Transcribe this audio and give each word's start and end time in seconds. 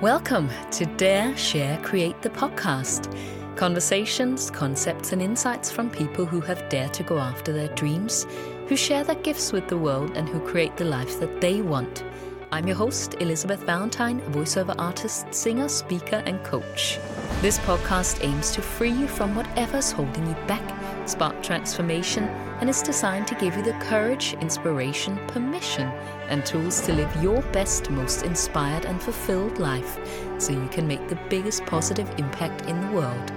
Welcome 0.00 0.48
to 0.70 0.86
Dare, 0.86 1.36
Share, 1.36 1.76
Create 1.82 2.22
the 2.22 2.30
podcast. 2.30 3.14
Conversations, 3.54 4.50
concepts, 4.50 5.12
and 5.12 5.20
insights 5.20 5.70
from 5.70 5.90
people 5.90 6.24
who 6.24 6.40
have 6.40 6.66
dared 6.70 6.94
to 6.94 7.02
go 7.02 7.18
after 7.18 7.52
their 7.52 7.68
dreams, 7.74 8.26
who 8.66 8.76
share 8.76 9.04
their 9.04 9.16
gifts 9.16 9.52
with 9.52 9.68
the 9.68 9.76
world, 9.76 10.16
and 10.16 10.26
who 10.26 10.40
create 10.40 10.74
the 10.78 10.86
life 10.86 11.20
that 11.20 11.42
they 11.42 11.60
want. 11.60 12.02
I'm 12.50 12.66
your 12.66 12.78
host, 12.78 13.16
Elisabeth 13.20 13.60
Valentine, 13.64 14.22
voiceover 14.32 14.74
artist, 14.78 15.34
singer, 15.34 15.68
speaker, 15.68 16.22
and 16.24 16.42
coach. 16.44 16.98
This 17.42 17.58
podcast 17.58 18.24
aims 18.24 18.52
to 18.52 18.62
free 18.62 18.92
you 18.92 19.06
from 19.06 19.34
whatever's 19.34 19.92
holding 19.92 20.26
you 20.26 20.34
back, 20.46 20.66
spark 21.10 21.42
transformation, 21.42 22.24
and 22.60 22.70
is 22.70 22.82
designed 22.82 23.26
to 23.26 23.34
give 23.34 23.56
you 23.56 23.62
the 23.62 23.72
courage, 23.74 24.34
inspiration, 24.40 25.18
permission, 25.26 25.88
and 26.28 26.46
tools 26.46 26.80
to 26.82 26.92
live 26.92 27.22
your 27.22 27.42
best, 27.52 27.90
most 27.90 28.22
inspired, 28.22 28.84
and 28.84 29.02
fulfilled 29.02 29.58
life 29.58 29.98
so 30.38 30.52
you 30.52 30.68
can 30.68 30.86
make 30.86 31.06
the 31.08 31.18
biggest 31.28 31.64
positive 31.66 32.08
impact 32.18 32.66
in 32.66 32.80
the 32.80 32.92
world. 32.92 33.32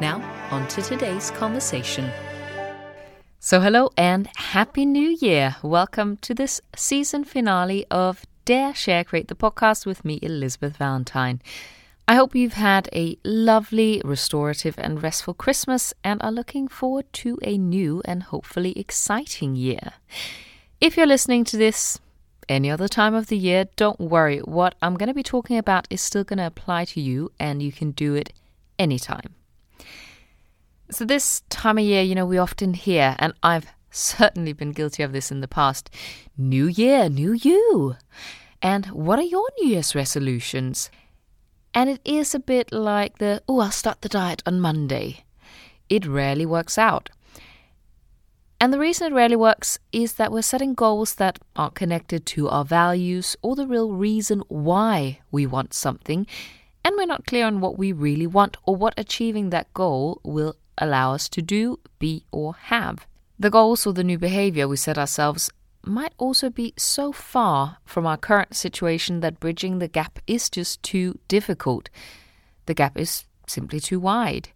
Now, 0.00 0.22
on 0.50 0.68
to 0.68 0.82
today's 0.82 1.30
conversation. 1.30 2.10
So, 3.40 3.60
hello 3.60 3.90
and 3.96 4.28
Happy 4.36 4.84
New 4.84 5.16
Year! 5.20 5.56
Welcome 5.62 6.18
to 6.18 6.34
this 6.34 6.60
season 6.74 7.24
finale 7.24 7.86
of 7.90 8.26
Dare 8.44 8.74
Share 8.74 9.04
Create 9.04 9.28
the 9.28 9.34
podcast 9.34 9.86
with 9.86 10.04
me, 10.04 10.18
Elisabeth 10.20 10.76
Valentine. 10.76 11.40
I 12.08 12.14
hope 12.14 12.36
you've 12.36 12.52
had 12.52 12.88
a 12.92 13.18
lovely, 13.24 14.00
restorative, 14.04 14.78
and 14.78 15.02
restful 15.02 15.34
Christmas 15.34 15.92
and 16.04 16.22
are 16.22 16.30
looking 16.30 16.68
forward 16.68 17.12
to 17.14 17.36
a 17.42 17.58
new 17.58 18.00
and 18.04 18.22
hopefully 18.22 18.78
exciting 18.78 19.56
year. 19.56 19.94
If 20.80 20.96
you're 20.96 21.08
listening 21.08 21.42
to 21.46 21.56
this 21.56 21.98
any 22.48 22.70
other 22.70 22.86
time 22.86 23.12
of 23.12 23.26
the 23.26 23.36
year, 23.36 23.64
don't 23.74 23.98
worry. 23.98 24.38
What 24.38 24.76
I'm 24.80 24.94
going 24.94 25.08
to 25.08 25.14
be 25.14 25.24
talking 25.24 25.58
about 25.58 25.88
is 25.90 26.00
still 26.00 26.22
going 26.22 26.38
to 26.38 26.46
apply 26.46 26.84
to 26.84 27.00
you, 27.00 27.32
and 27.40 27.60
you 27.60 27.72
can 27.72 27.90
do 27.90 28.14
it 28.14 28.32
anytime. 28.78 29.34
So, 30.92 31.04
this 31.04 31.40
time 31.48 31.76
of 31.76 31.84
year, 31.84 32.02
you 32.02 32.14
know, 32.14 32.24
we 32.24 32.38
often 32.38 32.74
hear, 32.74 33.16
and 33.18 33.32
I've 33.42 33.66
certainly 33.90 34.52
been 34.52 34.70
guilty 34.70 35.02
of 35.02 35.10
this 35.12 35.32
in 35.32 35.40
the 35.40 35.48
past 35.48 35.90
New 36.38 36.66
Year, 36.66 37.08
New 37.08 37.32
You. 37.32 37.96
And 38.62 38.86
what 38.86 39.18
are 39.18 39.22
your 39.22 39.48
New 39.58 39.70
Year's 39.70 39.96
resolutions? 39.96 40.88
And 41.76 41.90
it 41.90 42.00
is 42.06 42.34
a 42.34 42.38
bit 42.38 42.72
like 42.72 43.18
the, 43.18 43.42
oh, 43.46 43.60
I'll 43.60 43.70
start 43.70 44.00
the 44.00 44.08
diet 44.08 44.42
on 44.46 44.62
Monday. 44.62 45.24
It 45.90 46.06
rarely 46.06 46.46
works 46.46 46.78
out. 46.78 47.10
And 48.58 48.72
the 48.72 48.78
reason 48.78 49.12
it 49.12 49.14
rarely 49.14 49.36
works 49.36 49.78
is 49.92 50.14
that 50.14 50.32
we're 50.32 50.40
setting 50.40 50.72
goals 50.72 51.16
that 51.16 51.38
aren't 51.54 51.74
connected 51.74 52.24
to 52.24 52.48
our 52.48 52.64
values 52.64 53.36
or 53.42 53.54
the 53.54 53.66
real 53.66 53.92
reason 53.92 54.42
why 54.48 55.20
we 55.30 55.44
want 55.44 55.74
something, 55.74 56.26
and 56.82 56.94
we're 56.96 57.04
not 57.04 57.26
clear 57.26 57.44
on 57.44 57.60
what 57.60 57.76
we 57.76 57.92
really 57.92 58.26
want 58.26 58.56
or 58.64 58.74
what 58.74 58.94
achieving 58.96 59.50
that 59.50 59.70
goal 59.74 60.22
will 60.24 60.56
allow 60.78 61.12
us 61.12 61.28
to 61.28 61.42
do, 61.42 61.78
be, 61.98 62.24
or 62.32 62.54
have. 62.54 63.06
The 63.38 63.50
goals 63.50 63.86
or 63.86 63.92
the 63.92 64.02
new 64.02 64.18
behavior 64.18 64.66
we 64.66 64.78
set 64.78 64.96
ourselves 64.96 65.50
might 65.86 66.14
also 66.18 66.50
be 66.50 66.74
so 66.76 67.12
far 67.12 67.78
from 67.84 68.06
our 68.06 68.16
current 68.16 68.54
situation 68.54 69.20
that 69.20 69.40
bridging 69.40 69.78
the 69.78 69.88
gap 69.88 70.18
is 70.26 70.50
just 70.50 70.82
too 70.82 71.18
difficult. 71.28 71.88
The 72.66 72.74
gap 72.74 72.98
is 72.98 73.24
simply 73.46 73.80
too 73.80 74.00
wide. 74.00 74.48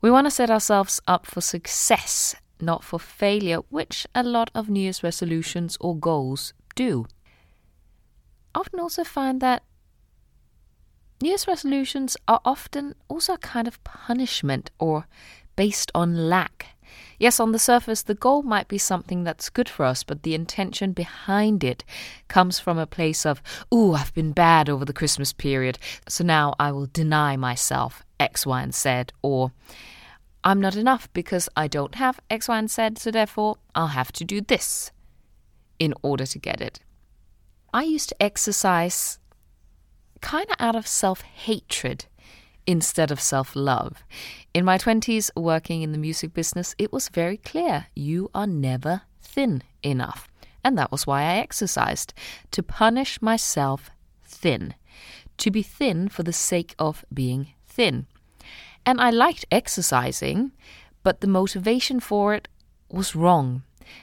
We 0.00 0.10
want 0.10 0.26
to 0.26 0.30
set 0.30 0.50
ourselves 0.50 1.00
up 1.06 1.26
for 1.26 1.40
success, 1.40 2.34
not 2.60 2.84
for 2.84 2.98
failure, 2.98 3.58
which 3.68 4.06
a 4.14 4.22
lot 4.22 4.50
of 4.54 4.68
New 4.68 4.80
Year's 4.80 5.02
resolutions 5.02 5.76
or 5.80 5.96
goals 5.96 6.54
do. 6.74 7.06
I 8.54 8.60
often 8.60 8.80
also 8.80 9.04
find 9.04 9.40
that 9.40 9.62
New 11.22 11.28
Year's 11.28 11.46
resolutions 11.46 12.16
are 12.26 12.40
often 12.44 12.94
also 13.08 13.34
a 13.34 13.38
kind 13.38 13.68
of 13.68 13.82
punishment 13.84 14.70
or 14.78 15.06
based 15.54 15.92
on 15.94 16.28
lack 16.28 16.71
Yes, 17.18 17.38
on 17.38 17.52
the 17.52 17.58
surface, 17.58 18.02
the 18.02 18.14
goal 18.14 18.42
might 18.42 18.68
be 18.68 18.78
something 18.78 19.24
that's 19.24 19.50
good 19.50 19.68
for 19.68 19.84
us, 19.84 20.02
but 20.02 20.22
the 20.22 20.34
intention 20.34 20.92
behind 20.92 21.62
it 21.62 21.84
comes 22.28 22.58
from 22.58 22.78
a 22.78 22.86
place 22.86 23.24
of, 23.24 23.42
ooh, 23.72 23.92
I've 23.94 24.14
been 24.14 24.32
bad 24.32 24.68
over 24.68 24.84
the 24.84 24.92
Christmas 24.92 25.32
period, 25.32 25.78
so 26.08 26.24
now 26.24 26.54
I 26.58 26.72
will 26.72 26.86
deny 26.86 27.36
myself 27.36 28.02
X, 28.18 28.44
Y, 28.44 28.62
and 28.62 28.74
Z, 28.74 29.04
or 29.22 29.52
I'm 30.44 30.60
not 30.60 30.74
enough 30.74 31.12
because 31.12 31.48
I 31.56 31.68
don't 31.68 31.94
have 31.94 32.18
X, 32.28 32.48
Y, 32.48 32.58
and 32.58 32.70
Z, 32.70 32.90
so 32.96 33.10
therefore 33.10 33.58
I'll 33.74 33.88
have 33.88 34.12
to 34.12 34.24
do 34.24 34.40
this 34.40 34.90
in 35.78 35.94
order 36.02 36.26
to 36.26 36.38
get 36.38 36.60
it. 36.60 36.80
I 37.72 37.84
used 37.84 38.10
to 38.10 38.22
exercise 38.22 39.18
kind 40.20 40.48
of 40.50 40.56
out 40.58 40.76
of 40.76 40.86
self 40.86 41.22
hatred 41.22 42.06
instead 42.66 43.10
of 43.10 43.20
self 43.20 43.54
love. 43.56 44.04
In 44.54 44.64
my 44.64 44.78
20s, 44.78 45.30
working 45.36 45.82
in 45.82 45.92
the 45.92 45.98
music 45.98 46.32
business, 46.32 46.74
it 46.78 46.92
was 46.92 47.08
very 47.08 47.36
clear 47.36 47.86
you 47.94 48.30
are 48.34 48.46
never 48.46 49.02
thin 49.20 49.62
enough. 49.82 50.28
And 50.64 50.78
that 50.78 50.92
was 50.92 51.06
why 51.06 51.22
I 51.22 51.38
exercised 51.38 52.14
to 52.52 52.62
punish 52.62 53.20
myself 53.20 53.90
thin, 54.24 54.74
to 55.38 55.50
be 55.50 55.62
thin 55.62 56.08
for 56.08 56.22
the 56.22 56.32
sake 56.32 56.74
of 56.78 57.04
being 57.12 57.54
thin. 57.66 58.06
And 58.86 59.00
I 59.00 59.10
liked 59.10 59.44
exercising, 59.50 60.52
but 61.02 61.20
the 61.20 61.26
motivation 61.26 62.00
for 62.00 62.34
it 62.34 62.48
was 62.88 63.16
wrong. 63.16 63.62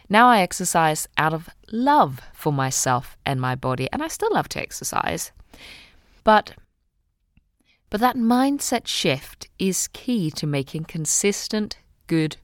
Now 0.09 0.27
I 0.27 0.39
exercise 0.41 1.07
out 1.17 1.33
of 1.33 1.49
love 1.71 2.21
for 2.33 2.51
myself 2.51 3.17
and 3.25 3.39
my 3.39 3.55
body, 3.55 3.87
and 3.91 4.03
I 4.03 4.07
still 4.07 4.33
love 4.33 4.49
to 4.49 4.61
exercise. 4.61 5.31
But 6.23 6.55
but 7.89 7.99
that 8.01 8.15
mindset 8.15 8.87
shift 8.87 9.49
is 9.57 9.87
key 9.89 10.29
to 10.31 10.47
making 10.47 10.85
consistent, 10.85 11.77
good 12.07 12.37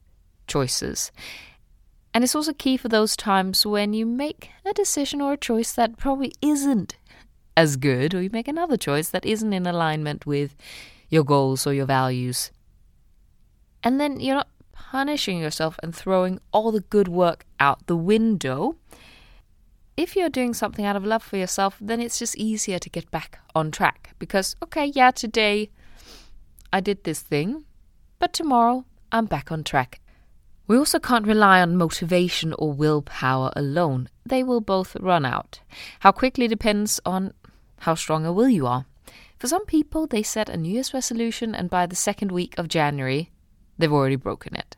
choices. 0.46 1.12
And 2.12 2.24
it's 2.24 2.34
also 2.34 2.52
key 2.52 2.76
for 2.76 2.88
those 2.88 3.16
times 3.16 3.66
when 3.66 3.92
you 3.92 4.06
make 4.06 4.50
a 4.64 4.72
decision 4.72 5.20
or 5.20 5.34
a 5.34 5.36
choice 5.36 5.72
that 5.72 5.98
probably 5.98 6.32
isn't 6.40 6.96
as 7.56 7.76
good, 7.76 8.14
or 8.14 8.22
you 8.22 8.30
make 8.32 8.48
another 8.48 8.76
choice 8.76 9.10
that 9.10 9.24
isn't 9.24 9.52
in 9.52 9.66
alignment 9.66 10.26
with 10.26 10.54
your 11.08 11.24
goals 11.24 11.66
or 11.66 11.72
your 11.72 11.86
values. 11.86 12.50
And 13.82 14.00
then 14.00 14.20
you're 14.20 14.36
not 14.36 14.48
punishing 14.72 15.38
yourself 15.38 15.78
and 15.82 15.94
throwing 15.94 16.40
all 16.52 16.72
the 16.72 16.80
good 16.80 17.08
work 17.08 17.44
out 17.60 17.86
the 17.86 17.96
window 17.96 18.76
if 19.96 20.14
you're 20.14 20.28
doing 20.28 20.52
something 20.54 20.84
out 20.84 20.96
of 20.96 21.04
love 21.04 21.22
for 21.22 21.36
yourself, 21.36 21.78
then 21.80 22.00
it's 22.00 22.18
just 22.18 22.36
easier 22.36 22.78
to 22.78 22.90
get 22.90 23.10
back 23.10 23.38
on 23.54 23.70
track 23.70 24.14
because, 24.18 24.54
okay, 24.62 24.86
yeah, 24.86 25.10
today 25.10 25.70
I 26.72 26.80
did 26.80 27.04
this 27.04 27.20
thing, 27.20 27.64
but 28.18 28.32
tomorrow 28.32 28.84
I'm 29.10 29.26
back 29.26 29.50
on 29.50 29.64
track. 29.64 30.00
We 30.66 30.76
also 30.76 30.98
can't 30.98 31.26
rely 31.26 31.62
on 31.62 31.76
motivation 31.76 32.52
or 32.58 32.72
willpower 32.72 33.52
alone. 33.54 34.08
They 34.24 34.42
will 34.42 34.60
both 34.60 34.96
run 34.96 35.24
out. 35.24 35.60
How 36.00 36.10
quickly 36.12 36.48
depends 36.48 37.00
on 37.06 37.32
how 37.80 37.94
strong 37.94 38.26
a 38.26 38.32
will 38.32 38.48
you 38.48 38.66
are. 38.66 38.84
For 39.38 39.46
some 39.46 39.64
people, 39.66 40.06
they 40.06 40.22
set 40.22 40.48
a 40.48 40.56
New 40.56 40.72
Year's 40.72 40.94
resolution, 40.94 41.54
and 41.54 41.70
by 41.70 41.86
the 41.86 41.94
second 41.94 42.32
week 42.32 42.58
of 42.58 42.68
January, 42.68 43.30
they've 43.78 43.92
already 43.92 44.16
broken 44.16 44.56
it. 44.56 44.76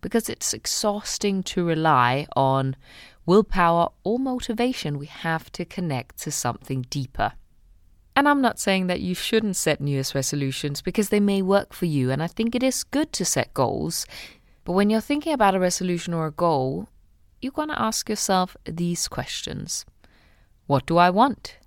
Because 0.00 0.28
it's 0.28 0.54
exhausting 0.54 1.42
to 1.44 1.64
rely 1.64 2.26
on 2.34 2.76
willpower, 3.28 3.90
or 4.04 4.18
motivation, 4.18 4.98
we 4.98 5.04
have 5.04 5.52
to 5.52 5.62
connect 5.66 6.16
to 6.16 6.30
something 6.30 6.80
deeper. 6.88 7.34
And 8.16 8.26
I'm 8.26 8.40
not 8.40 8.58
saying 8.58 8.86
that 8.86 9.02
you 9.02 9.14
shouldn't 9.14 9.54
set 9.54 9.82
New 9.82 9.90
Year's 9.90 10.14
resolutions 10.14 10.80
because 10.80 11.10
they 11.10 11.20
may 11.20 11.42
work 11.42 11.74
for 11.74 11.84
you, 11.84 12.10
and 12.10 12.22
I 12.22 12.26
think 12.26 12.54
it 12.54 12.62
is 12.62 12.84
good 12.84 13.12
to 13.12 13.26
set 13.26 13.52
goals. 13.52 14.06
But 14.64 14.72
when 14.72 14.88
you're 14.88 15.02
thinking 15.02 15.34
about 15.34 15.54
a 15.54 15.60
resolution 15.60 16.14
or 16.14 16.26
a 16.26 16.32
goal, 16.32 16.88
you're 17.42 17.52
going 17.52 17.68
to 17.68 17.80
ask 17.80 18.08
yourself 18.08 18.56
these 18.64 19.06
questions 19.08 19.84
What 20.66 20.86
do 20.86 20.96
I 20.96 21.10
want? 21.10 21.58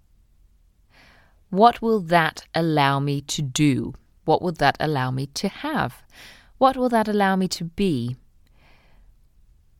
What 1.52 1.80
will 1.80 2.00
that 2.00 2.44
allow 2.56 3.00
me 3.00 3.22
to 3.22 3.44
do? 3.44 3.94
What 4.26 4.42
will 4.42 4.54
that 4.54 4.78
allow 4.80 5.12
me 5.12 5.28
to 5.28 5.48
have? 5.48 6.02
What 6.58 6.76
will 6.76 6.90
that 6.90 7.08
allow 7.08 7.36
me 7.36 7.48
to 7.50 7.66
be? 7.66 8.18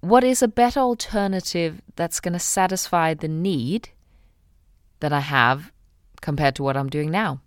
What 0.02 0.24
is 0.24 0.42
a 0.42 0.48
better 0.48 0.80
alternative 0.80 1.82
that's 1.96 2.20
going 2.20 2.34
to 2.34 2.40
satisfy 2.40 3.14
the 3.14 3.28
need 3.28 3.90
that 5.00 5.14
I 5.14 5.20
have 5.20 5.72
compared 6.22 6.56
to 6.56 6.64
what 6.64 6.76
I'm 6.76 6.90
doing 6.90 7.12
now? 7.12 7.42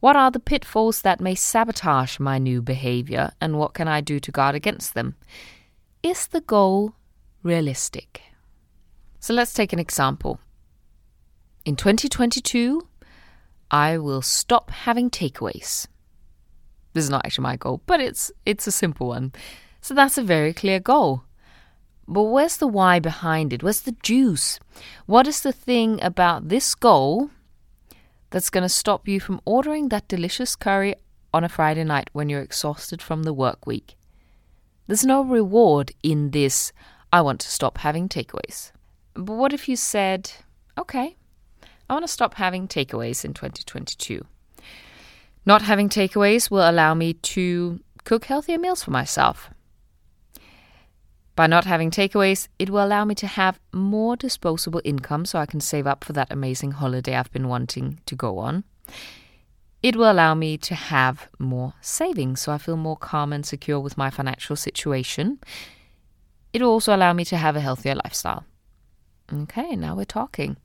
What 0.00 0.16
are 0.16 0.30
the 0.30 0.38
pitfalls 0.38 1.00
that 1.02 1.20
may 1.20 1.34
sabotage 1.34 2.20
my 2.20 2.38
new 2.38 2.60
behavior, 2.60 3.32
and 3.40 3.58
what 3.58 3.72
can 3.72 3.88
I 3.88 4.02
do 4.02 4.20
to 4.20 4.30
guard 4.30 4.54
against 4.54 4.94
them? 4.94 5.16
Is 6.02 6.26
the 6.26 6.42
goal 6.42 6.94
realistic? 7.42 8.20
So 9.18 9.32
let's 9.32 9.54
take 9.54 9.72
an 9.72 9.78
example. 9.78 10.38
In 11.64 11.74
2022, 11.74 12.86
I 13.70 13.98
will 13.98 14.22
stop 14.22 14.70
having 14.70 15.10
takeaways. 15.10 15.88
This 16.92 17.04
is 17.04 17.10
not 17.10 17.24
actually 17.24 17.42
my 17.42 17.56
goal, 17.56 17.82
but 17.86 18.00
it's 18.00 18.30
it's 18.44 18.66
a 18.66 18.72
simple 18.72 19.08
one. 19.08 19.32
So 19.80 19.94
that's 19.94 20.18
a 20.18 20.22
very 20.22 20.52
clear 20.52 20.78
goal. 20.78 21.24
But 22.08 22.24
where's 22.24 22.56
the 22.58 22.68
why 22.68 23.00
behind 23.00 23.52
it? 23.52 23.62
Where's 23.62 23.80
the 23.80 23.96
juice? 24.02 24.60
What 25.06 25.26
is 25.26 25.40
the 25.40 25.52
thing 25.52 26.02
about 26.02 26.48
this 26.48 26.74
goal 26.74 27.30
that's 28.30 28.50
going 28.50 28.62
to 28.62 28.68
stop 28.68 29.08
you 29.08 29.20
from 29.20 29.40
ordering 29.44 29.88
that 29.88 30.08
delicious 30.08 30.56
curry 30.56 30.94
on 31.32 31.44
a 31.44 31.48
Friday 31.48 31.84
night 31.84 32.08
when 32.12 32.28
you're 32.28 32.40
exhausted 32.40 33.02
from 33.02 33.22
the 33.22 33.32
work 33.32 33.66
week. 33.66 33.94
There's 34.86 35.04
no 35.04 35.22
reward 35.22 35.92
in 36.02 36.30
this, 36.30 36.72
I 37.12 37.20
want 37.20 37.40
to 37.40 37.50
stop 37.50 37.78
having 37.78 38.08
takeaways. 38.08 38.72
But 39.14 39.34
what 39.34 39.52
if 39.52 39.68
you 39.68 39.76
said, 39.76 40.30
okay, 40.78 41.16
I 41.88 41.92
want 41.92 42.04
to 42.04 42.12
stop 42.12 42.34
having 42.34 42.68
takeaways 42.68 43.24
in 43.24 43.34
2022? 43.34 44.24
Not 45.44 45.62
having 45.62 45.88
takeaways 45.88 46.50
will 46.50 46.68
allow 46.68 46.94
me 46.94 47.14
to 47.14 47.80
cook 48.04 48.24
healthier 48.24 48.58
meals 48.58 48.82
for 48.82 48.90
myself. 48.90 49.50
By 51.36 51.46
not 51.46 51.66
having 51.66 51.90
takeaways, 51.90 52.48
it 52.58 52.70
will 52.70 52.82
allow 52.82 53.04
me 53.04 53.14
to 53.16 53.26
have 53.26 53.60
more 53.70 54.16
disposable 54.16 54.80
income 54.84 55.26
so 55.26 55.38
I 55.38 55.44
can 55.44 55.60
save 55.60 55.86
up 55.86 56.02
for 56.02 56.14
that 56.14 56.32
amazing 56.32 56.72
holiday 56.72 57.14
I've 57.14 57.30
been 57.30 57.46
wanting 57.46 58.00
to 58.06 58.16
go 58.16 58.38
on. 58.38 58.64
It 59.82 59.96
will 59.96 60.10
allow 60.10 60.34
me 60.34 60.56
to 60.56 60.74
have 60.74 61.28
more 61.38 61.74
savings 61.82 62.40
so 62.40 62.52
I 62.52 62.58
feel 62.58 62.78
more 62.78 62.96
calm 62.96 63.34
and 63.34 63.44
secure 63.44 63.78
with 63.78 63.98
my 63.98 64.08
financial 64.08 64.56
situation. 64.56 65.38
It 66.54 66.62
will 66.62 66.70
also 66.70 66.96
allow 66.96 67.12
me 67.12 67.26
to 67.26 67.36
have 67.36 67.54
a 67.54 67.60
healthier 67.60 67.94
lifestyle. 67.94 68.44
Okay, 69.30 69.76
now 69.76 69.94
we're 69.94 70.04
talking. 70.06 70.56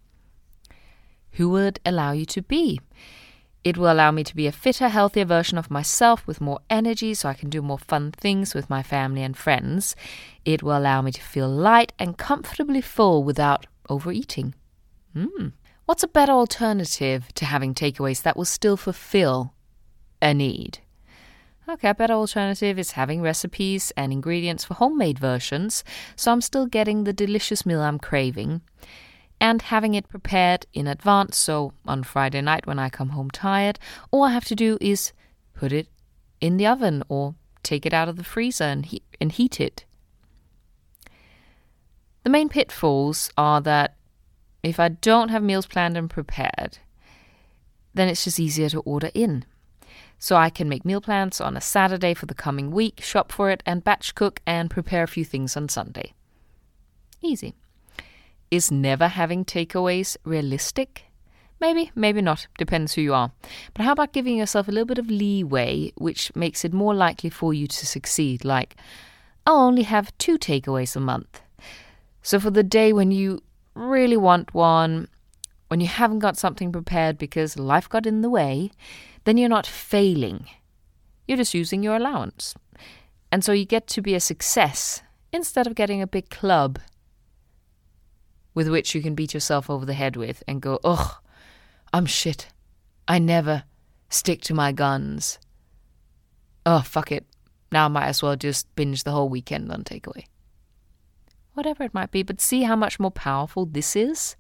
Who 1.34 1.50
would 1.50 1.82
allow 1.86 2.14
you 2.14 2.26
to 2.28 2.42
be? 2.42 2.80
It 3.64 3.78
will 3.78 3.92
allow 3.92 4.10
me 4.10 4.24
to 4.24 4.36
be 4.36 4.48
a 4.48 4.52
fitter, 4.52 4.90
healthier 4.90 5.26
version 5.26 5.58
of 5.58 5.70
myself 5.70 6.26
with 6.26 6.42
more 6.42 6.60
energy 6.70 7.14
so 7.14 7.30
I 7.30 7.36
can 7.36 7.50
do 7.50 7.62
more 7.62 7.78
fun 7.78 8.12
things 8.12 8.56
with 8.56 8.70
my 8.70 8.82
family 8.82 9.22
and 9.22 9.38
friends. 9.38 9.96
It 10.46 10.64
will 10.64 10.76
allow 10.76 11.02
me 11.02 11.12
to 11.12 11.22
feel 11.22 11.48
light 11.48 11.94
and 12.00 12.18
comfortably 12.18 12.82
full 12.82 13.24
without 13.24 13.68
overeating. 13.88 14.56
Mm. 15.16 15.54
What's 15.86 16.04
a 16.04 16.08
better 16.08 16.32
alternative 16.32 17.32
to 17.36 17.46
having 17.46 17.76
takeaways 17.76 18.24
that 18.24 18.36
will 18.36 18.46
still 18.46 18.78
fulfill 18.78 19.54
a 20.22 20.34
need? 20.34 20.80
Okay, 21.70 21.90
a 21.90 21.96
better 21.96 22.14
alternative 22.14 22.80
is 22.80 22.92
having 22.92 23.22
recipes 23.22 23.92
and 23.96 24.12
ingredients 24.12 24.64
for 24.64 24.74
homemade 24.74 25.20
versions, 25.20 25.84
so 26.16 26.32
I'm 26.32 26.42
still 26.42 26.66
getting 26.66 27.04
the 27.04 27.14
delicious 27.14 27.66
meal 27.66 27.82
I'm 27.82 28.00
craving 28.00 28.62
and 29.42 29.64
having 29.64 29.96
it 29.96 30.08
prepared 30.08 30.68
in 30.72 30.86
advance. 30.86 31.36
So 31.36 31.74
on 31.86 32.04
Friday 32.04 32.42
night 32.42 32.68
when 32.68 32.78
I 32.80 32.90
come 32.90 33.10
home 33.10 33.32
tired, 33.32 33.80
all 34.12 34.24
I 34.24 34.32
have 34.32 34.46
to 34.46 34.56
do 34.56 34.78
is 34.80 35.12
put 35.56 35.74
it 35.74 35.88
in 36.40 36.58
the 36.58 36.68
oven 36.68 37.04
or 37.10 37.34
take 37.64 37.86
it 37.86 37.94
out 37.94 38.08
of 38.08 38.16
the 38.18 38.24
freezer 38.24 38.64
and, 38.66 38.86
he- 38.86 39.02
and 39.20 39.32
heat 39.32 39.60
it. 39.60 39.84
The 42.24 42.30
main 42.30 42.50
pitfalls 42.50 43.32
are 43.36 43.60
that 43.62 43.96
if 44.62 44.80
I 44.80 44.90
don't 44.90 45.30
have 45.30 45.42
meals 45.42 45.66
planned 45.66 45.98
and 45.98 46.08
prepared, 46.08 46.78
then 47.96 48.08
it's 48.08 48.24
just 48.24 48.40
easier 48.40 48.70
to 48.70 48.82
order 48.82 49.10
in. 49.16 49.44
So 50.20 50.36
I 50.36 50.52
can 50.52 50.70
make 50.70 50.86
meal 50.86 51.02
plans 51.02 51.42
on 51.42 51.58
a 51.58 51.62
Saturday 51.62 52.14
for 52.14 52.28
the 52.28 52.36
coming 52.36 52.70
week, 52.70 53.02
shop 53.02 53.32
for 53.32 53.50
it, 53.50 53.64
and 53.66 53.84
batch 53.84 54.14
cook 54.14 54.40
and 54.46 54.70
prepare 54.70 55.02
a 55.02 55.08
few 55.08 55.26
things 55.26 55.58
on 55.58 55.68
Sunday. 55.68 56.14
Easy. 57.24 57.56
Is 58.52 58.70
never 58.70 59.08
having 59.08 59.46
takeaways 59.46 60.18
realistic? 60.26 61.06
Maybe, 61.62 61.90
maybe 61.96 62.22
not, 62.22 62.48
depends 62.58 62.94
who 62.94 63.02
you 63.02 63.14
are. 63.14 63.32
But 63.74 63.86
how 63.86 63.94
about 63.94 64.12
giving 64.12 64.36
yourself 64.36 64.68
a 64.68 64.72
little 64.72 64.86
bit 64.86 64.98
of 64.98 65.10
leeway, 65.10 65.94
which 65.96 66.36
makes 66.36 66.66
it 66.66 66.74
more 66.74 66.94
likely 66.94 67.30
for 67.30 67.54
you 67.54 67.66
to 67.68 67.86
succeed? 67.86 68.44
Like, 68.44 68.76
I'll 69.48 69.56
only 69.56 69.84
have 69.84 70.18
two 70.18 70.38
takeaways 70.38 70.98
a 70.98 71.00
month. 71.00 71.42
So 72.24 72.42
for 72.42 72.52
the 72.52 72.62
day 72.62 72.92
when 72.92 73.12
you 73.12 73.42
really 73.74 74.18
want 74.18 74.54
one, 74.54 75.08
when 75.70 75.80
you 75.80 75.88
haven't 75.88 76.20
got 76.20 76.36
something 76.38 76.74
prepared 76.74 77.18
because 77.18 77.58
life 77.58 77.88
got 77.88 78.06
in 78.06 78.20
the 78.22 78.30
way, 78.30 78.72
then 79.24 79.38
you're 79.38 79.48
not 79.48 79.66
failing. 79.66 80.46
You're 81.26 81.38
just 81.38 81.54
using 81.54 81.84
your 81.84 81.96
allowance. 81.96 82.54
And 83.32 83.46
so 83.46 83.54
you 83.54 83.64
get 83.64 83.88
to 83.88 84.02
be 84.02 84.14
a 84.14 84.20
success 84.20 85.04
instead 85.32 85.68
of 85.68 85.76
getting 85.76 86.02
a 86.02 86.08
big 86.08 86.30
club 86.30 86.80
with 88.54 88.68
which 88.68 88.94
you 88.94 89.02
can 89.02 89.16
beat 89.16 89.34
yourself 89.34 89.70
over 89.70 89.86
the 89.86 89.94
head 89.94 90.16
with 90.16 90.44
and 90.48 90.62
go, 90.62 90.80
ugh, 90.84 91.16
I'm 91.94 92.06
shit. 92.06 92.48
I 93.08 93.20
never 93.20 93.64
stick 94.10 94.42
to 94.42 94.54
my 94.54 94.72
guns. 94.72 95.40
Oh, 96.66 96.82
fuck 96.82 97.12
it. 97.12 97.26
Now 97.72 97.86
I 97.86 97.88
might 97.88 98.08
as 98.08 98.22
well 98.22 98.36
just 98.36 98.74
binge 98.76 99.04
the 99.04 99.12
whole 99.12 99.30
weekend 99.30 99.72
on 99.72 99.84
takeaway. 99.84 100.26
Whatever 101.54 101.84
it 101.84 101.94
might 101.94 102.12
be, 102.12 102.24
but 102.24 102.42
see 102.42 102.64
how 102.64 102.76
much 102.76 103.00
more 103.00 103.12
powerful 103.12 103.66
this 103.66 103.96
is? 103.96 104.36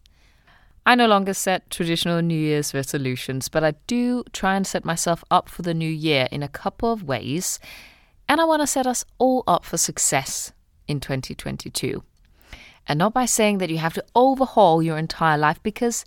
I 0.85 0.95
no 0.95 1.07
longer 1.07 1.33
set 1.33 1.69
traditional 1.69 2.21
New 2.21 2.37
Year's 2.37 2.73
resolutions, 2.73 3.49
but 3.49 3.63
I 3.63 3.73
do 3.85 4.23
try 4.33 4.55
and 4.55 4.65
set 4.65 4.83
myself 4.83 5.23
up 5.29 5.47
for 5.47 5.61
the 5.61 5.73
new 5.73 5.89
year 5.89 6.27
in 6.31 6.41
a 6.41 6.47
couple 6.47 6.91
of 6.91 7.03
ways, 7.03 7.59
and 8.27 8.41
I 8.41 8.45
want 8.45 8.61
to 8.61 8.67
set 8.67 8.87
us 8.87 9.05
all 9.19 9.43
up 9.47 9.63
for 9.63 9.77
success 9.77 10.53
in 10.87 10.99
2022 10.99 12.03
and 12.91 12.97
not 12.97 13.13
by 13.13 13.23
saying 13.23 13.59
that 13.59 13.69
you 13.69 13.77
have 13.77 13.93
to 13.93 14.03
overhaul 14.15 14.83
your 14.83 14.97
entire 14.97 15.37
life 15.37 15.63
because 15.63 16.03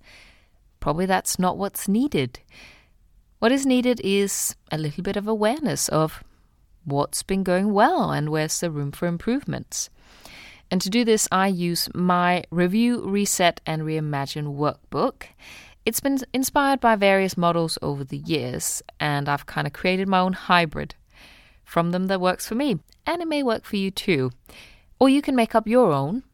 probably 0.81 1.07
that's 1.07 1.39
not 1.39 1.57
what's 1.57 1.89
needed. 1.89 2.41
What 3.39 3.53
is 3.53 3.65
needed 3.65 4.03
is 4.05 4.55
a 4.71 4.77
little 4.77 5.03
bit 5.03 5.17
of 5.17 5.27
awareness 5.27 5.89
of 5.89 6.23
what's 6.85 7.23
been 7.23 7.43
going 7.43 7.73
well 7.73 8.11
and 8.11 8.29
where's 8.29 8.61
the 8.61 8.71
room 8.71 8.93
for 8.93 9.07
improvements. 9.07 9.89
And 10.71 10.79
to 10.83 10.91
do 10.91 11.07
this, 11.07 11.27
I 11.33 11.47
use 11.47 11.89
my 11.95 12.45
Review, 12.51 13.01
Reset, 13.03 13.63
and 13.65 13.81
Reimagine 13.81 14.55
workbook. 14.55 15.29
It's 15.87 16.01
been 16.01 16.19
inspired 16.35 16.81
by 16.81 16.97
various 16.97 17.39
models 17.39 17.79
over 17.81 18.05
the 18.05 18.19
years, 18.19 18.83
and 19.01 19.27
I've 19.27 19.47
kind 19.47 19.67
of 19.67 19.73
created 19.73 20.07
my 20.07 20.19
own 20.19 20.35
hybrid 20.35 20.97
from 21.65 21.93
them 21.93 22.09
that 22.09 22.21
works 22.21 22.47
for 22.47 22.57
me. 22.57 22.79
And 23.07 23.23
it 23.23 23.29
may 23.29 23.43
work 23.43 23.65
for 23.65 23.77
you 23.77 23.91
too. 23.91 24.33
Or 24.99 25.09
you 25.09 25.23
can 25.23 25.35
make 25.35 25.55
up 25.55 25.67
your 25.67 25.91
own 25.91 26.25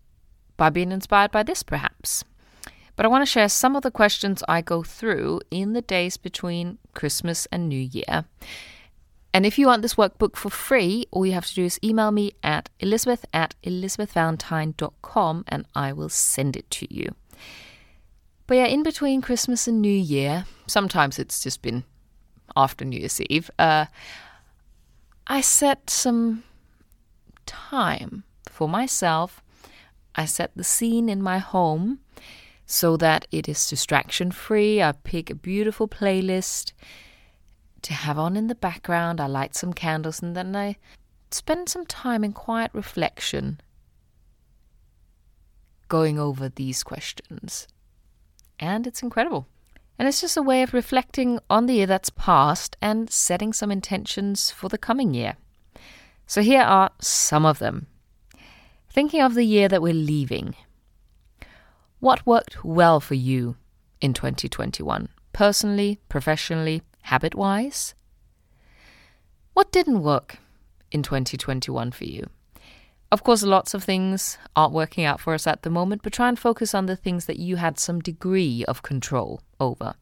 by 0.60 0.68
being 0.68 0.92
inspired 0.92 1.30
by 1.30 1.42
this, 1.42 1.62
perhaps. 1.62 2.22
But 2.94 3.06
I 3.06 3.08
want 3.08 3.22
to 3.22 3.32
share 3.32 3.48
some 3.48 3.76
of 3.76 3.82
the 3.82 3.90
questions 3.90 4.42
I 4.46 4.60
go 4.60 4.82
through 4.82 5.40
in 5.50 5.72
the 5.72 5.80
days 5.80 6.18
between 6.18 6.76
Christmas 6.92 7.46
and 7.50 7.66
New 7.66 7.80
Year. 7.80 8.26
And 9.32 9.46
if 9.46 9.58
you 9.58 9.68
want 9.68 9.80
this 9.80 9.94
workbook 9.94 10.36
for 10.36 10.50
free, 10.50 11.06
all 11.10 11.24
you 11.24 11.32
have 11.32 11.46
to 11.46 11.54
do 11.54 11.64
is 11.64 11.80
email 11.82 12.10
me 12.10 12.32
at 12.42 12.68
elisabeth 12.78 13.24
at 13.32 13.54
elisabethvalentine.com 13.64 15.44
and 15.48 15.64
I 15.74 15.94
will 15.94 16.10
send 16.10 16.58
it 16.58 16.70
to 16.72 16.94
you. 16.94 17.14
But 18.46 18.58
yeah, 18.58 18.66
in 18.66 18.82
between 18.82 19.22
Christmas 19.22 19.66
and 19.66 19.80
New 19.80 19.88
Year, 19.88 20.44
sometimes 20.66 21.18
it's 21.18 21.42
just 21.42 21.62
been 21.62 21.84
after 22.54 22.84
New 22.84 22.98
Year's 22.98 23.18
Eve, 23.30 23.50
uh, 23.58 23.86
I 25.26 25.40
set 25.40 25.88
some 25.88 26.42
time 27.46 28.24
for 28.46 28.68
myself 28.68 29.42
I 30.14 30.24
set 30.24 30.50
the 30.56 30.64
scene 30.64 31.08
in 31.08 31.22
my 31.22 31.38
home 31.38 32.00
so 32.66 32.96
that 32.96 33.26
it 33.30 33.48
is 33.48 33.68
distraction 33.68 34.30
free. 34.30 34.82
I 34.82 34.92
pick 34.92 35.30
a 35.30 35.34
beautiful 35.34 35.88
playlist 35.88 36.72
to 37.82 37.94
have 37.94 38.18
on 38.18 38.36
in 38.36 38.46
the 38.46 38.54
background. 38.54 39.20
I 39.20 39.26
light 39.26 39.54
some 39.54 39.72
candles 39.72 40.22
and 40.22 40.36
then 40.36 40.54
I 40.54 40.76
spend 41.30 41.68
some 41.68 41.86
time 41.86 42.24
in 42.24 42.32
quiet 42.32 42.70
reflection 42.74 43.60
going 45.88 46.18
over 46.18 46.48
these 46.48 46.82
questions. 46.82 47.66
And 48.58 48.86
it's 48.86 49.02
incredible. 49.02 49.46
And 49.98 50.08
it's 50.08 50.20
just 50.20 50.36
a 50.36 50.42
way 50.42 50.62
of 50.62 50.72
reflecting 50.72 51.40
on 51.50 51.66
the 51.66 51.74
year 51.74 51.86
that's 51.86 52.10
passed 52.10 52.76
and 52.80 53.10
setting 53.10 53.52
some 53.52 53.70
intentions 53.70 54.50
for 54.50 54.68
the 54.68 54.78
coming 54.78 55.12
year. 55.12 55.36
So 56.26 56.40
here 56.42 56.62
are 56.62 56.90
some 57.00 57.44
of 57.44 57.58
them. 57.58 57.86
Thinking 58.92 59.22
of 59.22 59.34
the 59.34 59.44
year 59.44 59.68
that 59.68 59.82
we're 59.82 59.94
leaving, 59.94 60.56
what 62.00 62.26
worked 62.26 62.64
well 62.64 62.98
for 62.98 63.14
you 63.14 63.54
in 64.00 64.12
2021, 64.12 65.08
personally, 65.32 66.00
professionally, 66.08 66.82
habit 67.02 67.36
wise? 67.36 67.94
What 69.52 69.70
didn't 69.70 70.02
work 70.02 70.38
in 70.90 71.04
2021 71.04 71.92
for 71.92 72.04
you? 72.04 72.30
Of 73.12 73.22
course, 73.22 73.44
lots 73.44 73.74
of 73.74 73.84
things 73.84 74.38
aren't 74.56 74.74
working 74.74 75.04
out 75.04 75.20
for 75.20 75.34
us 75.34 75.46
at 75.46 75.62
the 75.62 75.70
moment, 75.70 76.02
but 76.02 76.12
try 76.12 76.28
and 76.28 76.36
focus 76.36 76.74
on 76.74 76.86
the 76.86 76.96
things 76.96 77.26
that 77.26 77.38
you 77.38 77.56
had 77.56 77.78
some 77.78 78.00
degree 78.00 78.64
of 78.66 78.82
control 78.82 79.40
over. 79.60 79.94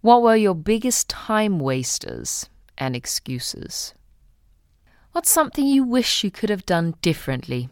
What 0.00 0.20
were 0.20 0.34
your 0.34 0.56
biggest 0.56 1.08
time 1.08 1.60
wasters 1.60 2.48
and 2.76 2.96
excuses? 2.96 3.94
What's 5.16 5.30
something 5.30 5.66
you 5.66 5.82
wish 5.82 6.22
you 6.22 6.30
could 6.30 6.50
have 6.50 6.66
done 6.66 6.94
differently? 7.00 7.70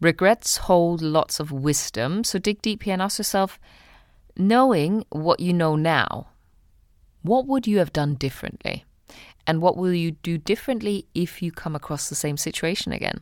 Regrets 0.00 0.56
hold 0.56 1.02
lots 1.02 1.38
of 1.38 1.52
wisdom, 1.52 2.24
so 2.24 2.38
dig 2.38 2.62
deep 2.62 2.84
here 2.84 2.94
and 2.94 3.02
ask 3.02 3.18
yourself 3.18 3.60
knowing 4.38 5.04
what 5.10 5.38
you 5.38 5.52
know 5.52 5.76
now, 5.76 6.28
what 7.20 7.46
would 7.46 7.66
you 7.66 7.76
have 7.76 7.92
done 7.92 8.14
differently? 8.14 8.86
And 9.46 9.60
what 9.60 9.76
will 9.76 9.92
you 9.92 10.12
do 10.12 10.38
differently 10.38 11.08
if 11.14 11.42
you 11.42 11.52
come 11.52 11.76
across 11.76 12.08
the 12.08 12.14
same 12.14 12.38
situation 12.38 12.92
again? 12.92 13.20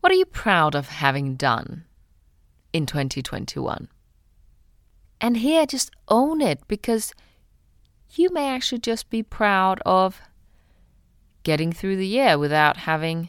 What 0.00 0.12
are 0.12 0.16
you 0.16 0.26
proud 0.26 0.74
of 0.74 0.88
having 0.88 1.36
done 1.36 1.84
in 2.74 2.84
2021? 2.84 3.88
And 5.22 5.38
here, 5.38 5.64
just 5.64 5.90
own 6.08 6.42
it 6.42 6.60
because 6.68 7.14
you 8.10 8.28
may 8.30 8.50
actually 8.50 8.80
just 8.80 9.08
be 9.08 9.22
proud 9.22 9.80
of 9.86 10.20
getting 11.46 11.70
through 11.70 11.94
the 11.94 12.08
year 12.08 12.36
without 12.36 12.76
having 12.76 13.28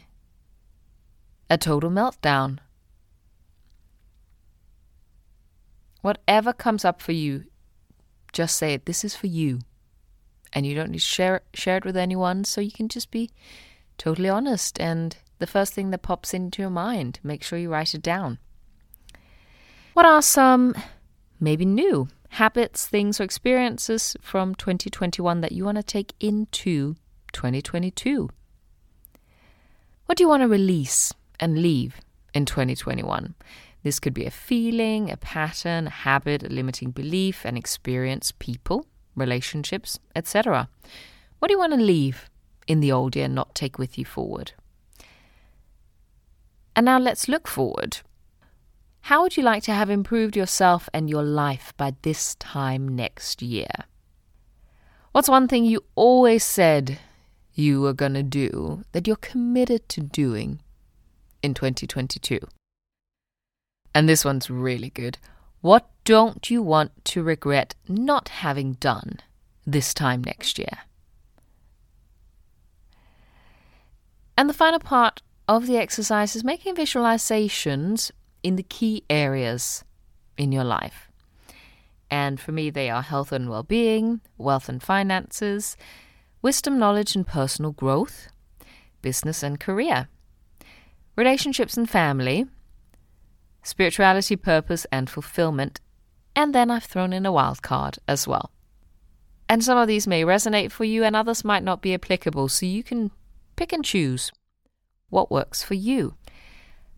a 1.48 1.56
total 1.56 1.88
meltdown. 1.88 2.58
Whatever 6.02 6.52
comes 6.52 6.84
up 6.84 7.00
for 7.00 7.12
you, 7.12 7.44
just 8.32 8.56
say 8.56 8.74
it. 8.74 8.86
This 8.86 9.04
is 9.04 9.14
for 9.14 9.28
you. 9.28 9.60
And 10.52 10.66
you 10.66 10.74
don't 10.74 10.90
need 10.90 10.98
to 10.98 11.04
share, 11.04 11.42
share 11.54 11.76
it 11.76 11.84
with 11.84 11.96
anyone, 11.96 12.42
so 12.42 12.60
you 12.60 12.72
can 12.72 12.88
just 12.88 13.12
be 13.12 13.30
totally 13.98 14.28
honest. 14.28 14.80
And 14.80 15.16
the 15.38 15.46
first 15.46 15.72
thing 15.72 15.90
that 15.90 16.02
pops 16.02 16.34
into 16.34 16.60
your 16.60 16.72
mind, 16.72 17.20
make 17.22 17.44
sure 17.44 17.56
you 17.56 17.70
write 17.70 17.94
it 17.94 18.02
down. 18.02 18.38
What 19.92 20.06
are 20.06 20.22
some 20.22 20.74
maybe 21.38 21.64
new 21.64 22.08
habits, 22.30 22.88
things, 22.88 23.20
or 23.20 23.22
experiences 23.22 24.16
from 24.20 24.56
2021 24.56 25.40
that 25.40 25.52
you 25.52 25.64
want 25.64 25.76
to 25.76 25.84
take 25.84 26.14
into 26.18 26.96
2022? 27.32 28.28
What 30.06 30.16
do 30.16 30.24
you 30.24 30.28
want 30.28 30.42
to 30.42 30.48
release 30.48 31.12
and 31.38 31.60
leave 31.60 32.00
in 32.34 32.46
2021? 32.46 33.34
This 33.82 34.00
could 34.00 34.14
be 34.14 34.24
a 34.24 34.30
feeling, 34.30 35.10
a 35.10 35.16
pattern, 35.16 35.86
a 35.86 35.90
habit, 35.90 36.42
a 36.42 36.48
limiting 36.48 36.90
belief, 36.90 37.44
an 37.44 37.56
experience, 37.56 38.32
people, 38.38 38.86
relationships, 39.14 39.98
etc. 40.16 40.68
What 41.38 41.48
do 41.48 41.54
you 41.54 41.58
want 41.58 41.74
to 41.74 41.80
leave 41.80 42.28
in 42.66 42.80
the 42.80 42.92
old 42.92 43.16
year 43.16 43.26
and 43.26 43.34
not 43.34 43.54
take 43.54 43.78
with 43.78 43.98
you 43.98 44.04
forward? 44.04 44.52
And 46.74 46.84
now 46.84 46.98
let's 46.98 47.28
look 47.28 47.48
forward. 47.48 47.98
How 49.02 49.22
would 49.22 49.36
you 49.36 49.42
like 49.42 49.62
to 49.64 49.72
have 49.72 49.90
improved 49.90 50.36
yourself 50.36 50.88
and 50.92 51.08
your 51.08 51.22
life 51.22 51.72
by 51.76 51.94
this 52.02 52.34
time 52.36 52.88
next 52.88 53.42
year? 53.42 53.70
What's 55.12 55.28
one 55.28 55.48
thing 55.48 55.64
you 55.64 55.82
always 55.94 56.44
said 56.44 56.98
you 57.58 57.84
are 57.86 57.92
going 57.92 58.14
to 58.14 58.22
do 58.22 58.84
that 58.92 59.06
you're 59.06 59.16
committed 59.16 59.88
to 59.88 60.00
doing 60.00 60.60
in 61.42 61.54
2022? 61.54 62.38
And 63.94 64.08
this 64.08 64.24
one's 64.24 64.48
really 64.48 64.90
good. 64.90 65.18
What 65.60 65.90
don't 66.04 66.48
you 66.50 66.62
want 66.62 67.04
to 67.06 67.22
regret 67.22 67.74
not 67.88 68.28
having 68.28 68.74
done 68.74 69.18
this 69.66 69.92
time 69.92 70.22
next 70.22 70.58
year? 70.58 70.78
And 74.36 74.48
the 74.48 74.54
final 74.54 74.78
part 74.78 75.20
of 75.48 75.66
the 75.66 75.78
exercise 75.78 76.36
is 76.36 76.44
making 76.44 76.76
visualizations 76.76 78.12
in 78.44 78.54
the 78.54 78.62
key 78.62 79.02
areas 79.10 79.82
in 80.36 80.52
your 80.52 80.62
life. 80.62 81.08
And 82.08 82.38
for 82.38 82.52
me, 82.52 82.70
they 82.70 82.88
are 82.88 83.02
health 83.02 83.32
and 83.32 83.50
well 83.50 83.64
being, 83.64 84.20
wealth 84.38 84.68
and 84.68 84.80
finances, 84.80 85.76
wisdom, 86.48 86.78
knowledge, 86.78 87.14
and 87.14 87.26
personal 87.26 87.72
growth, 87.72 88.28
business 89.02 89.42
and 89.42 89.60
career, 89.60 90.08
relationships 91.14 91.76
and 91.76 91.90
family, 91.90 92.46
spirituality, 93.62 94.34
purpose, 94.34 94.86
and 94.90 95.10
fulfillment. 95.10 95.78
And 96.34 96.54
then 96.54 96.70
I've 96.70 96.84
thrown 96.84 97.12
in 97.12 97.26
a 97.26 97.32
wild 97.32 97.60
card 97.60 97.98
as 98.08 98.26
well. 98.26 98.50
And 99.46 99.62
some 99.62 99.76
of 99.76 99.88
these 99.88 100.06
may 100.06 100.22
resonate 100.22 100.72
for 100.72 100.84
you, 100.84 101.04
and 101.04 101.14
others 101.14 101.44
might 101.44 101.62
not 101.62 101.82
be 101.82 101.92
applicable, 101.92 102.48
so 102.48 102.64
you 102.64 102.82
can 102.82 103.10
pick 103.56 103.70
and 103.74 103.84
choose 103.84 104.32
what 105.10 105.30
works 105.30 105.62
for 105.62 105.74
you. 105.74 106.14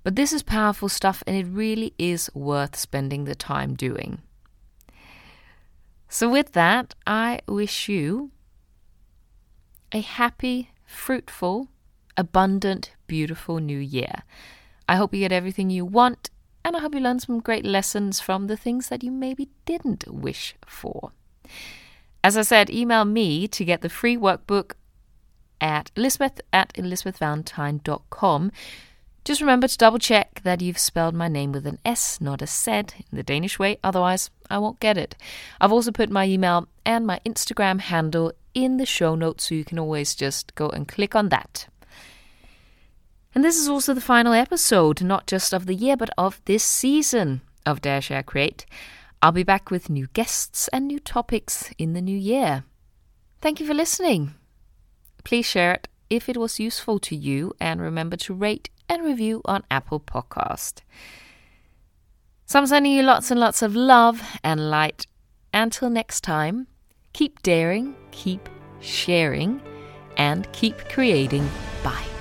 But 0.05 0.15
this 0.15 0.33
is 0.33 0.45
powerful 0.45 0.89
stuff, 0.89 1.25
and 1.27 1.35
it 1.35 1.47
really 1.51 1.93
is 1.99 2.31
worth 2.35 2.77
spending 2.77 3.25
the 3.25 3.35
time 3.35 3.75
doing. 3.75 4.23
So, 6.09 6.29
with 6.29 6.53
that, 6.53 6.95
I 7.05 7.41
wish 7.49 7.89
you 7.89 8.31
a 9.93 10.01
happy, 10.01 10.71
fruitful, 10.85 11.69
abundant, 12.17 12.93
beautiful 13.07 13.59
new 13.59 13.79
year. 13.79 14.23
I 14.89 14.97
hope 14.97 15.15
you 15.15 15.21
get 15.21 15.33
everything 15.33 15.71
you 15.71 15.85
want 15.85 16.31
and 16.65 16.77
I 16.77 16.81
hope 16.81 16.95
you 16.95 17.01
learn 17.01 17.21
some 17.21 17.41
great 17.41 17.65
lessons 17.65 18.21
from 18.21 18.47
the 18.47 18.57
things 18.57 18.89
that 18.89 19.03
you 19.03 19.11
maybe 19.11 19.49
didn't 19.65 20.07
wish 20.09 20.55
for. 20.67 21.13
As 22.23 22.37
I 22.37 22.43
said, 22.43 22.69
email 22.71 23.05
me 23.05 23.49
to 23.49 23.65
get 23.65 23.81
the 23.81 23.89
free 23.89 24.17
workbook 24.17 24.73
at 25.61 25.91
elisabeth 25.97 26.41
at 26.53 26.73
elisabethvalentine.com. 26.75 28.53
Just 29.25 29.41
remember 29.41 29.69
to 29.69 29.77
double 29.77 29.99
check 29.99 30.41
that 30.45 30.63
you've 30.63 30.79
spelled 30.79 31.15
my 31.15 31.29
name 31.29 31.53
with 31.53 31.67
an 31.67 31.79
S, 31.85 32.21
not 32.21 32.41
a 32.41 32.47
Z, 32.47 32.71
in 32.73 32.87
the 33.13 33.23
Danish 33.23 33.59
way, 33.59 33.79
otherwise, 33.85 34.31
I 34.49 34.59
won't 34.59 34.81
get 34.81 34.97
it. 34.97 35.15
I've 35.61 35.73
also 35.73 35.93
put 35.93 36.11
my 36.11 36.27
email 36.27 36.69
and 36.87 37.07
my 37.07 37.21
Instagram 37.27 37.81
handle 37.81 38.33
in 38.55 38.79
the 38.79 38.87
show 38.87 39.15
notes, 39.15 39.49
so 39.49 39.55
you 39.55 39.65
can 39.65 39.79
always 39.79 40.15
just 40.15 40.55
go 40.55 40.71
and 40.71 40.89
click 40.89 41.15
on 41.15 41.29
that. 41.29 41.69
And 43.35 43.45
this 43.45 43.59
is 43.59 43.69
also 43.69 43.95
the 43.95 44.01
final 44.01 44.33
episode, 44.33 45.03
not 45.03 45.27
just 45.27 45.53
of 45.53 45.67
the 45.67 45.75
year, 45.75 45.97
but 45.97 46.11
of 46.17 46.41
this 46.47 46.65
season 46.65 47.43
of 47.67 47.83
Dare 47.83 48.01
Share 48.01 48.23
Create. 48.23 48.67
I'll 49.23 49.33
be 49.33 49.45
back 49.45 49.71
with 49.71 49.91
new 49.91 50.09
guests 50.15 50.67
and 50.69 50.89
new 50.89 50.99
topics 50.99 51.71
in 51.77 51.93
the 51.93 52.01
new 52.01 52.17
year. 52.17 52.65
Thank 53.41 53.61
you 53.61 53.67
for 53.67 53.75
listening. 53.75 54.35
Please 55.25 55.47
share 55.47 55.75
it 55.75 55.89
if 56.09 56.29
it 56.29 56.39
was 56.39 56.59
useful 56.59 56.99
to 56.99 57.15
you, 57.15 57.53
and 57.61 57.81
remember 57.81 58.17
to 58.17 58.35
rate 58.35 58.69
and 58.91 59.05
review 59.05 59.41
on 59.45 59.63
Apple 59.71 60.01
Podcast. 60.01 60.81
So 62.45 62.59
I'm 62.59 62.67
sending 62.67 62.93
you 62.93 63.05
lots 63.05 63.31
and 63.31 63.39
lots 63.39 63.63
of 63.63 63.77
love 63.77 64.21
and 64.43 64.69
light. 64.69 65.07
Until 65.55 65.89
next 65.89 66.23
time, 66.23 66.67
keep 67.13 67.41
daring, 67.43 67.95
keep 68.11 68.49
sharing, 68.81 69.63
and 70.17 70.53
keep 70.53 70.77
creating. 70.89 71.49
Bye. 71.85 72.20